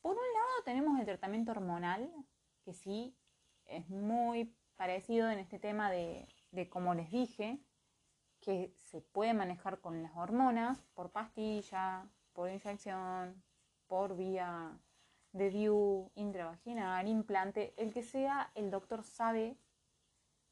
[0.00, 2.10] Por un lado tenemos el tratamiento hormonal,
[2.64, 3.14] que sí
[3.66, 6.26] es muy parecido en este tema de,
[6.70, 7.62] como les dije,
[8.40, 13.42] que se puede manejar con las hormonas por pastilla, por inyección,
[13.86, 14.78] por vía
[15.32, 19.58] de DIU, intravaginal, implante, el que sea, el doctor sabe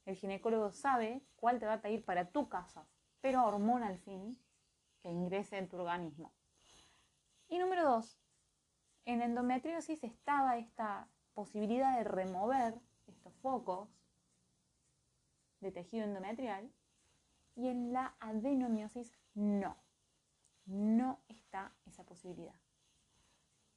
[0.09, 2.89] el ginecólogo sabe cuál te va a pedir para tu caso,
[3.21, 4.39] pero hormona al fin
[5.03, 6.33] que ingrese en tu organismo.
[7.47, 8.19] Y número dos,
[9.05, 13.91] en endometriosis estaba esta posibilidad de remover estos focos
[15.61, 16.73] de tejido endometrial
[17.55, 19.77] y en la adenomiosis no.
[20.65, 22.59] No está esa posibilidad.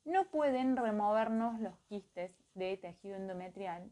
[0.06, 3.92] No pueden removernos los quistes de tejido endometrial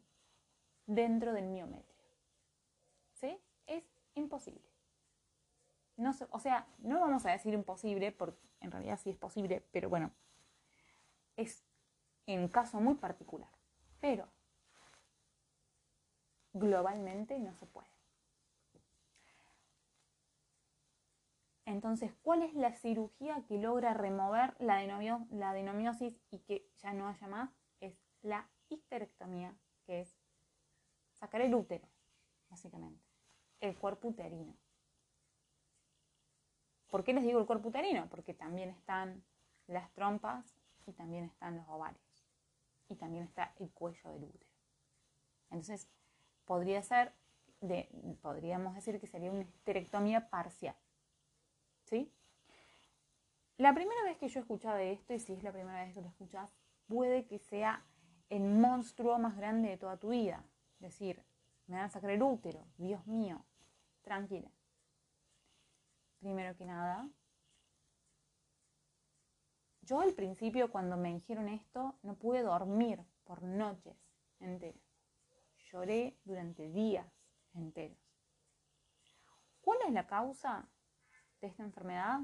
[0.86, 1.98] dentro del miometrio.
[4.19, 4.62] Imposible.
[5.97, 9.89] No o sea, no vamos a decir imposible, porque en realidad sí es posible, pero
[9.89, 10.12] bueno,
[11.36, 11.63] es
[12.25, 13.49] en caso muy particular.
[13.99, 14.27] Pero
[16.53, 17.88] globalmente no se puede.
[21.65, 27.27] Entonces, ¿cuál es la cirugía que logra remover la, adenomiosis y que ya no haya
[27.27, 27.51] más?
[27.79, 29.55] Es la histerectomía,
[29.86, 30.17] que es
[31.13, 31.88] sacar el útero,
[32.49, 33.09] básicamente,
[33.62, 34.56] el cuerpo uterino.
[36.89, 38.08] ¿Por qué les digo el cuerpo uterino?
[38.10, 39.24] Porque también están
[39.67, 40.56] las trompas
[40.88, 42.02] y también están los ovarios
[42.89, 44.52] y también está el cuello del útero.
[45.52, 45.88] Entonces,
[46.45, 47.13] podría ser,
[48.22, 50.76] podríamos decir que sería una histerectomía parcial.
[51.84, 52.12] ¿Sí?
[53.58, 55.93] La primera vez que yo he escuchado de esto, y si es la primera vez
[55.93, 56.52] que lo escuchas,
[56.88, 57.84] puede que sea
[58.30, 60.43] el monstruo más grande de toda tu vida.
[60.76, 61.24] Es decir,
[61.67, 63.43] me van a sacar el útero, Dios mío,
[64.01, 64.51] tranquila.
[66.19, 67.09] Primero que nada,
[69.81, 73.97] yo al principio cuando me dijeron esto no pude dormir por noches
[74.39, 74.81] enteras.
[75.71, 77.07] Lloré durante días
[77.53, 77.97] enteros.
[79.62, 80.69] ¿Cuál es la causa
[81.41, 82.19] de esta enfermedad?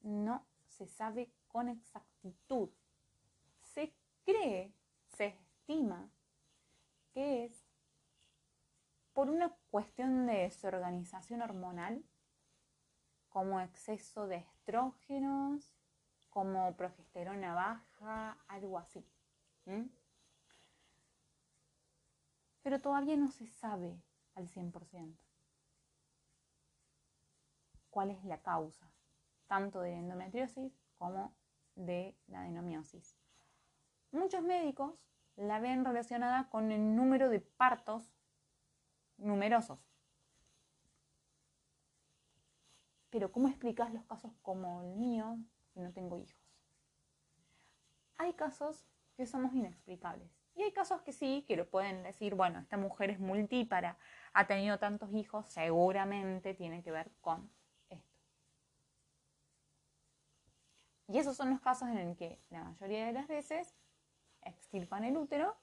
[0.00, 2.70] No se sabe con exactitud.
[3.60, 4.74] Se cree,
[5.08, 6.10] se estima
[7.12, 7.61] que es
[9.12, 12.04] por una cuestión de desorganización hormonal
[13.28, 15.74] como exceso de estrógenos,
[16.30, 19.06] como progesterona baja, algo así.
[22.62, 24.02] Pero todavía no se sabe
[24.34, 25.16] al 100%
[27.90, 28.90] cuál es la causa,
[29.46, 31.34] tanto de endometriosis como
[31.74, 33.16] de la adenomiosis.
[34.10, 34.94] Muchos médicos
[35.36, 38.14] la ven relacionada con el número de partos
[39.22, 39.78] numerosos.
[43.10, 45.38] Pero ¿cómo explicas los casos como el mío
[45.74, 46.40] si no tengo hijos?
[48.16, 50.30] Hay casos que somos inexplicables.
[50.54, 53.98] Y hay casos que sí, que lo pueden decir, bueno, esta mujer es multípara,
[54.32, 57.50] ha tenido tantos hijos, seguramente tiene que ver con
[57.88, 58.18] esto.
[61.08, 63.74] Y esos son los casos en los que la mayoría de las veces
[64.42, 65.56] extirpan el útero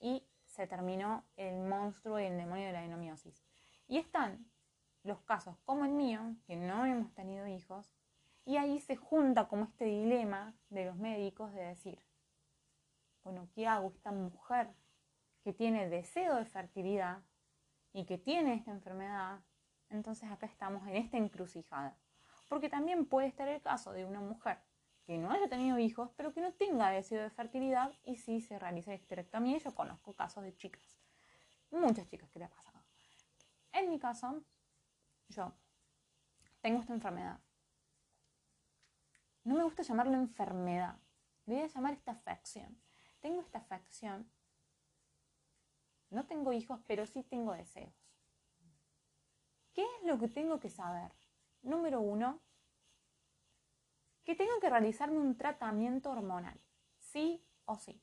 [0.00, 3.42] y se terminó el monstruo y el demonio de la denomiosis.
[3.88, 4.50] Y están
[5.02, 7.90] los casos como el mío, que no hemos tenido hijos,
[8.44, 11.98] y ahí se junta como este dilema de los médicos de decir,
[13.24, 14.74] bueno, ¿qué hago esta mujer
[15.42, 17.22] que tiene deseo de fertilidad
[17.94, 19.40] y que tiene esta enfermedad?
[19.88, 21.96] Entonces acá estamos en esta encrucijada.
[22.48, 24.58] Porque también puede estar el caso de una mujer
[25.04, 28.58] que no haya tenido hijos, pero que no tenga deseo de fertilidad y sí se
[28.58, 29.58] realiza histerectomía.
[29.58, 31.00] Yo conozco casos de chicas,
[31.70, 32.82] muchas chicas que le ha pasado.
[33.72, 34.44] En mi caso,
[35.28, 35.52] yo
[36.60, 37.40] tengo esta enfermedad.
[39.44, 40.96] No me gusta llamarlo enfermedad,
[41.46, 42.80] voy a llamar esta afección.
[43.20, 44.30] Tengo esta afección,
[46.10, 47.94] no tengo hijos, pero sí tengo deseos.
[49.72, 51.12] ¿Qué es lo que tengo que saber?
[51.62, 52.42] Número uno,
[54.24, 56.58] que tengo que realizarme un tratamiento hormonal,
[56.98, 58.00] sí o sí.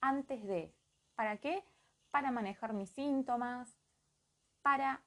[0.00, 0.74] Antes de,
[1.14, 1.64] ¿para qué?
[2.10, 3.76] Para manejar mis síntomas,
[4.62, 5.02] para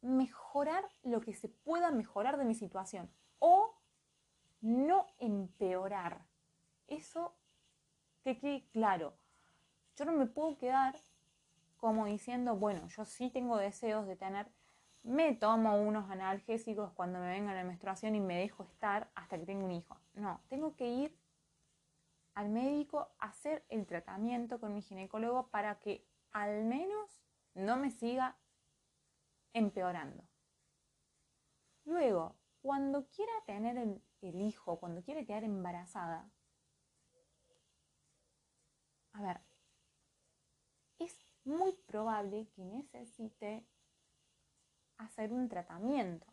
[0.00, 3.74] mejorar lo que se pueda mejorar de mi situación o
[4.60, 6.24] no empeorar.
[6.86, 7.34] Eso
[8.22, 9.14] que quede claro.
[9.96, 10.96] Yo no me puedo quedar
[11.76, 14.48] como diciendo, bueno, yo sí tengo deseos de tener,
[15.06, 19.46] me tomo unos analgésicos cuando me venga la menstruación y me dejo estar hasta que
[19.46, 19.96] tengo un hijo.
[20.14, 21.16] No, tengo que ir
[22.34, 27.22] al médico a hacer el tratamiento con mi ginecólogo para que al menos
[27.54, 28.36] no me siga
[29.52, 30.28] empeorando.
[31.84, 36.28] Luego, cuando quiera tener el, hijo, cuando quiera quedar embarazada,
[39.12, 39.40] a ver,
[40.98, 43.64] es muy probable que necesite
[44.98, 46.26] hacer un tratamiento.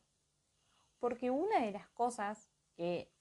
[1.00, 3.12] Porque una de las cosas que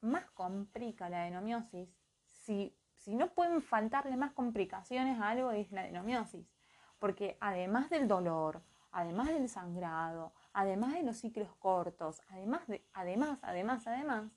[0.00, 1.88] más complica la adenomiosis,
[2.26, 6.46] si, si no pueden faltarle más complicaciones a algo, es la adenomiosis
[7.00, 8.62] porque además del dolor,
[8.92, 14.30] además del sangrado, además de los ciclos cortos, además, de, además, además, además,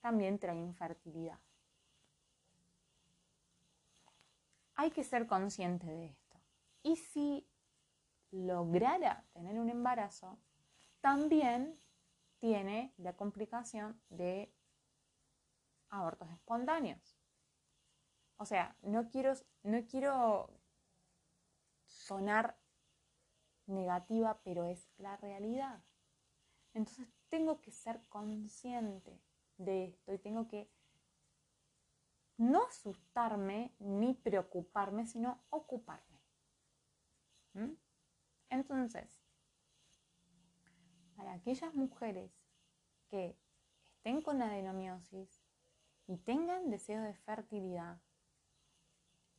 [0.00, 1.38] también trae infertilidad.
[4.74, 6.36] Hay que ser consciente de esto.
[6.82, 7.46] Y si
[8.30, 10.38] lograra tener un embarazo,
[11.00, 11.78] también
[12.38, 14.52] tiene la complicación de
[15.90, 17.18] abortos espontáneos.
[18.36, 20.50] O sea, no quiero, no quiero
[21.86, 22.56] sonar
[23.66, 25.82] negativa, pero es la realidad.
[26.74, 29.20] Entonces tengo que ser consciente
[29.56, 30.70] de esto y tengo que
[32.36, 36.20] no asustarme ni preocuparme, sino ocuparme.
[37.54, 37.72] ¿Mm?
[38.50, 39.20] Entonces,
[41.16, 42.32] para aquellas mujeres
[43.08, 43.36] que
[43.96, 45.42] estén con adenomiosis
[46.06, 48.00] y tengan deseo de fertilidad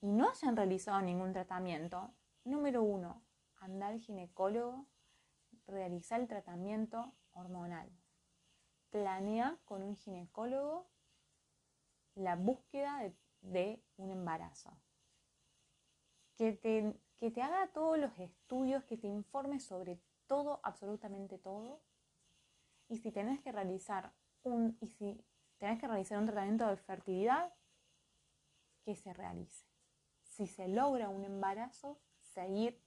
[0.01, 3.23] y no hayan realizado ningún tratamiento, número uno,
[3.57, 4.87] andar al ginecólogo,
[5.67, 7.89] realizar el tratamiento hormonal.
[8.89, 10.89] Planea con un ginecólogo
[12.15, 14.77] la búsqueda de, un embarazo.
[16.35, 21.81] Que te, que te haga todos los estudios, que te informe sobre todo, absolutamente todo.
[22.87, 24.13] Y si tenés que realizar
[24.43, 25.23] un, y si
[25.57, 27.53] tenés que realizar un tratamiento de fertilidad,
[28.83, 29.67] que se realice.
[30.23, 32.81] Si se logra un embarazo, seguir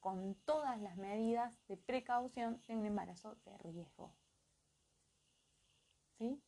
[0.00, 4.12] con todas las medidas de precaución de un embarazo de riesgo.
[6.18, 6.42] ¿Sí?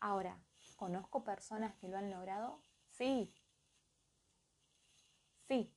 [0.00, 0.42] Ahora,
[0.76, 2.60] ¿conozco personas que lo han logrado?
[2.88, 3.32] Sí.
[5.46, 5.72] Sí.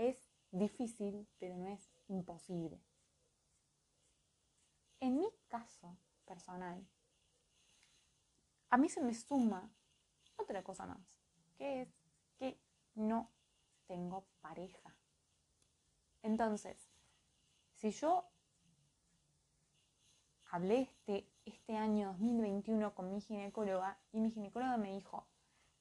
[0.00, 0.16] Es
[0.50, 2.80] difícil, pero no es imposible.
[4.98, 5.94] En mi caso
[6.24, 6.88] personal,
[8.70, 9.70] a mí se me suma
[10.36, 11.06] otra cosa más,
[11.58, 11.94] que es
[12.38, 12.58] que
[12.94, 13.30] no
[13.88, 14.96] tengo pareja.
[16.22, 16.88] Entonces,
[17.74, 18.24] si yo
[20.46, 25.28] hablé este, este año 2021 con mi ginecóloga y mi ginecóloga me dijo,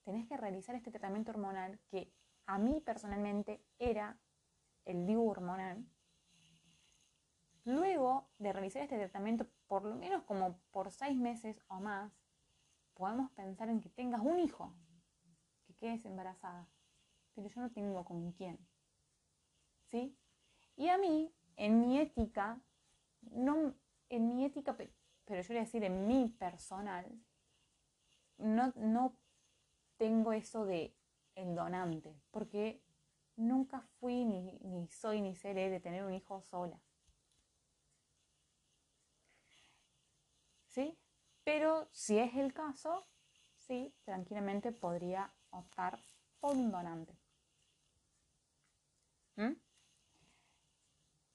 [0.04, 2.12] tenés que realizar este tratamiento hormonal que
[2.50, 4.20] a mí personalmente era
[4.84, 5.86] el DIU hormonal.
[7.64, 12.12] Luego de realizar este tratamiento, por lo menos como por seis meses o más,
[12.96, 14.74] podemos pensar en que tengas un hijo,
[15.68, 16.68] que quedes embarazada
[17.36, 18.58] pero yo no tengo con quién.
[19.86, 20.18] ¿Sí?
[20.76, 22.60] Y a mí, en mi ética,
[23.22, 23.76] no,
[24.10, 27.06] en mi ética, pero yo voy a decir en mi personal,
[28.38, 29.16] no, no
[29.98, 30.99] tengo eso de
[31.40, 32.82] el donante, porque
[33.36, 36.80] nunca fui, ni, soy, ni seré de tener un hijo sola.
[40.68, 40.98] ¿Sí?
[41.44, 43.08] Pero si es el caso,
[43.58, 46.00] sí, tranquilamente podría optar
[46.40, 47.18] por un donante.
[49.36, 49.54] ¿Mm?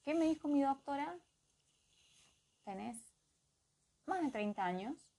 [0.03, 1.17] ¿Qué me dijo mi doctora?
[2.63, 2.97] Tenés
[4.05, 5.14] más de 30 años,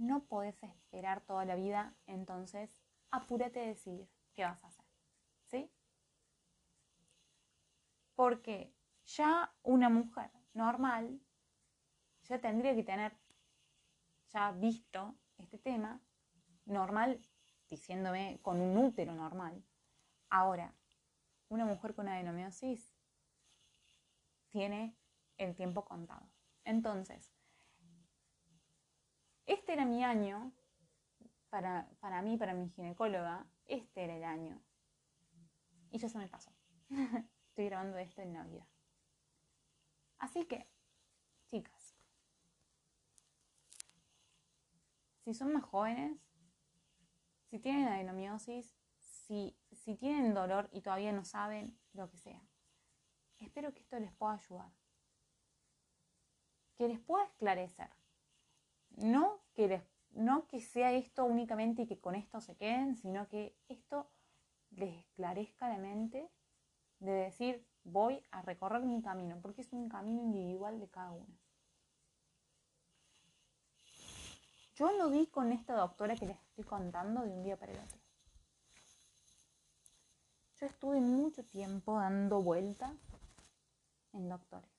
[0.00, 4.86] no podés esperar toda la vida, entonces apúrate a decidir qué vas a hacer.
[5.46, 5.70] ¿Sí?
[8.14, 8.72] Porque
[9.04, 11.20] ya una mujer normal
[12.22, 13.16] ya tendría que tener
[14.32, 16.00] ya visto este tema
[16.64, 17.20] normal
[17.68, 19.62] diciéndome con un útero normal.
[20.30, 20.74] Ahora,
[21.48, 22.94] una mujer con adenomiosis
[24.48, 24.96] tiene
[25.36, 26.30] el tiempo contado.
[26.64, 27.32] Entonces,
[29.52, 30.52] este era mi año,
[31.48, 34.62] para, para mí, para mi ginecóloga, este era el año.
[35.90, 36.52] Y ya se me pasó.
[37.48, 38.66] Estoy grabando esto en Navidad.
[40.18, 40.68] Así que,
[41.50, 41.96] chicas,
[45.24, 46.20] si son más jóvenes,
[47.46, 52.40] si tienen adenomiosis, si, si tienen dolor y todavía no saben lo que sea,
[53.38, 54.70] espero que esto les pueda ayudar.
[56.76, 57.99] Que les pueda esclarecer.
[58.96, 59.82] No que,
[60.12, 64.10] no que sea esto únicamente y que con esto se queden, sino que esto
[64.70, 66.30] les esclarezca la mente
[66.98, 71.38] de decir, voy a recorrer mi camino, porque es un camino individual de cada uno.
[74.76, 77.78] Yo lo vi con esta doctora que les estoy contando de un día para el
[77.78, 77.98] otro.
[80.58, 82.94] Yo estuve mucho tiempo dando vuelta
[84.12, 84.70] en doctores.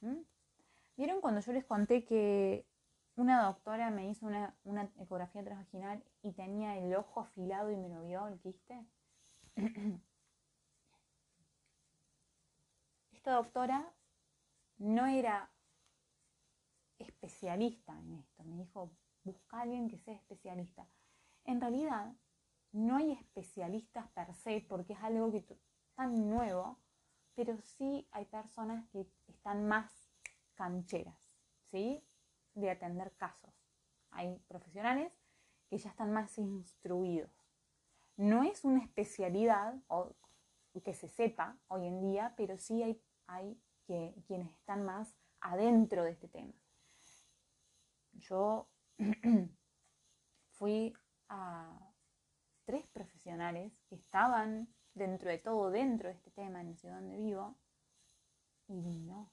[0.00, 0.35] ¿Mm?
[0.96, 2.66] ¿Vieron cuando yo les conté que
[3.16, 4.56] una doctora me hizo una,
[4.98, 8.86] ecografía transvaginal y tenía el ojo afilado y me lo vio el quiste?
[13.12, 13.92] Esta doctora
[14.78, 15.50] no era
[16.98, 18.44] especialista en esto.
[18.44, 18.90] Me dijo,
[19.22, 20.88] busca a alguien que sea especialista.
[21.44, 22.14] En realidad,
[22.72, 25.44] no hay especialistas per se porque es algo que
[25.94, 26.78] tan nuevo,
[27.34, 30.05] pero sí hay personas que están más
[30.56, 31.18] cancheras,
[31.70, 32.04] ¿sí?
[32.54, 33.54] De atender casos.
[34.10, 35.12] Hay profesionales
[35.68, 37.30] que ya están más instruidos.
[38.16, 40.16] No es una especialidad o
[40.82, 46.04] que se sepa hoy en día, pero sí hay, hay que, quienes están más adentro
[46.04, 46.52] de este tema.
[48.12, 48.68] Yo
[50.52, 50.94] fui
[51.28, 51.92] a
[52.64, 57.18] tres profesionales que estaban dentro de todo, dentro de este tema en la ciudad donde
[57.18, 57.56] vivo,
[58.68, 59.30] y no,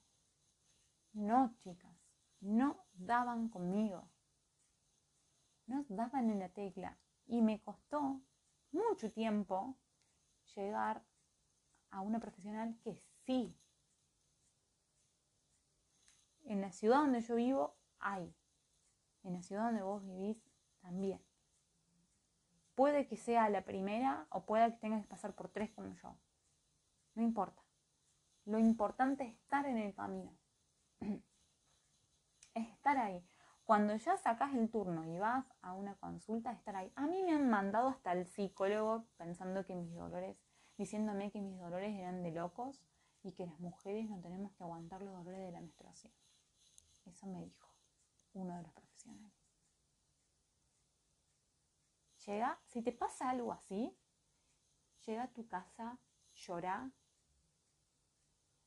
[1.14, 1.96] no chicas,
[2.40, 4.10] no daban conmigo,
[5.66, 8.20] no daban en la tecla, y me costó
[8.72, 9.76] mucho tiempo
[10.54, 11.02] llegar
[11.90, 13.56] a una profesional que sí.
[16.44, 18.34] En la ciudad donde yo vivo hay.
[19.22, 20.36] En la ciudad donde vos vivís
[20.80, 21.24] también.
[22.74, 26.16] Puede que sea la primera o pueda que tengas que pasar por tres como yo.
[27.14, 27.62] No importa.
[28.44, 30.36] Lo importante es estar en el camino.
[32.54, 33.24] es estar ahí.
[33.64, 36.92] Cuando ya sacas el turno y vas a una consulta, estar ahí.
[36.96, 40.36] A mí me han mandado hasta el psicólogo pensando que mis dolores,
[40.76, 42.82] diciéndome que mis dolores eran de locos
[43.22, 46.12] y que las mujeres no tenemos que aguantar los dolores de la menstruación.
[47.06, 47.74] Eso me dijo
[48.34, 49.32] uno de los profesionales.
[52.26, 53.96] Llega, si te pasa algo así,
[55.06, 55.98] llega a tu casa,
[56.34, 56.90] llora,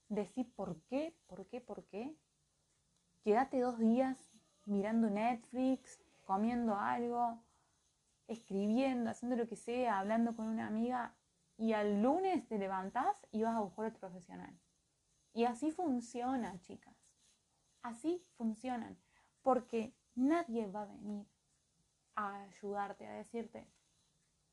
[0.09, 2.15] decir por qué, por qué, por qué.
[3.23, 4.31] Quédate dos días
[4.65, 7.41] mirando Netflix, comiendo algo,
[8.27, 11.15] escribiendo, haciendo lo que sea, hablando con una amiga
[11.57, 14.57] y al lunes te levantás y vas a buscar otro profesional.
[15.33, 16.95] Y así funciona, chicas.
[17.81, 18.97] Así funcionan.
[19.41, 21.25] Porque nadie va a venir
[22.15, 23.67] a ayudarte, a decirte,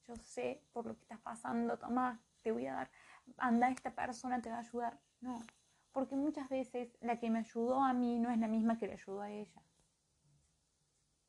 [0.07, 2.91] yo sé por lo que estás pasando, toma, te voy a dar,
[3.39, 5.01] anda, esta persona te va a ayudar.
[5.25, 5.41] No,
[5.93, 8.93] porque muchas veces la que me ayudó a mí no es la misma que le
[8.93, 9.63] ayudó a ella.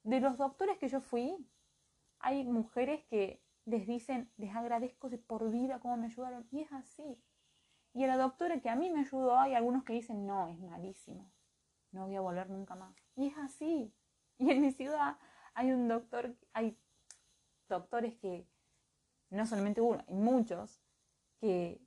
[0.04, 1.50] De los doctores que yo fui,
[2.20, 6.74] hay mujeres que les dicen, les agradezco de por vida cómo me ayudaron, y es
[6.74, 7.24] así.
[7.94, 10.60] Y a la doctora que a mí me ayudó, hay algunos que dicen, no, es
[10.60, 11.32] malísimo,
[11.94, 12.94] no voy a volver nunca más.
[13.16, 13.96] Y es así.
[14.38, 15.18] Y en mi ciudad
[15.54, 16.78] hay un doctor, hay
[17.70, 18.46] doctores que,
[19.30, 20.82] no solamente uno, hay muchos,
[21.40, 21.82] que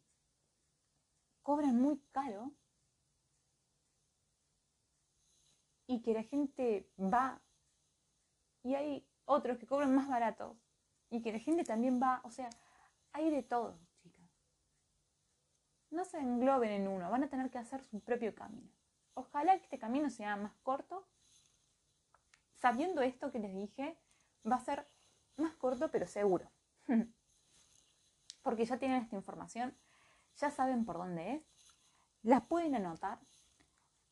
[1.48, 2.52] cobran muy caro
[5.86, 7.40] y que la gente va
[8.62, 10.58] y hay otros que cobran más baratos
[11.08, 12.50] y que la gente también va, o sea,
[13.12, 14.28] hay de todo, chicas.
[15.88, 18.70] No se engloben en uno, van a tener que hacer su propio camino.
[19.14, 21.08] Ojalá que este camino sea más corto
[22.56, 23.98] sabiendo esto que les dije,
[24.44, 24.86] va a ser
[25.36, 26.52] más corto pero seguro.
[28.42, 29.74] Porque ya tienen esta información,
[30.38, 31.42] ya saben por dónde es,
[32.22, 33.18] las pueden anotar.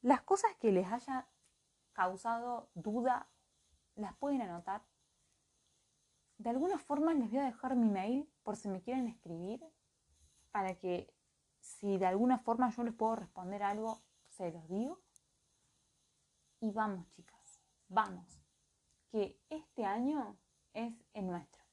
[0.03, 1.27] Las cosas que les haya
[1.93, 3.29] causado duda,
[3.95, 4.83] las pueden anotar.
[6.39, 9.65] De alguna forma les voy a dejar mi mail por si me quieren escribir,
[10.53, 11.13] para que
[11.61, 15.01] si de alguna forma yo les puedo responder algo, se los digo.
[16.61, 17.37] Y vamos, chicas
[17.89, 18.41] vamos,
[19.11, 20.37] que este año
[20.73, 21.66] es el nuestro.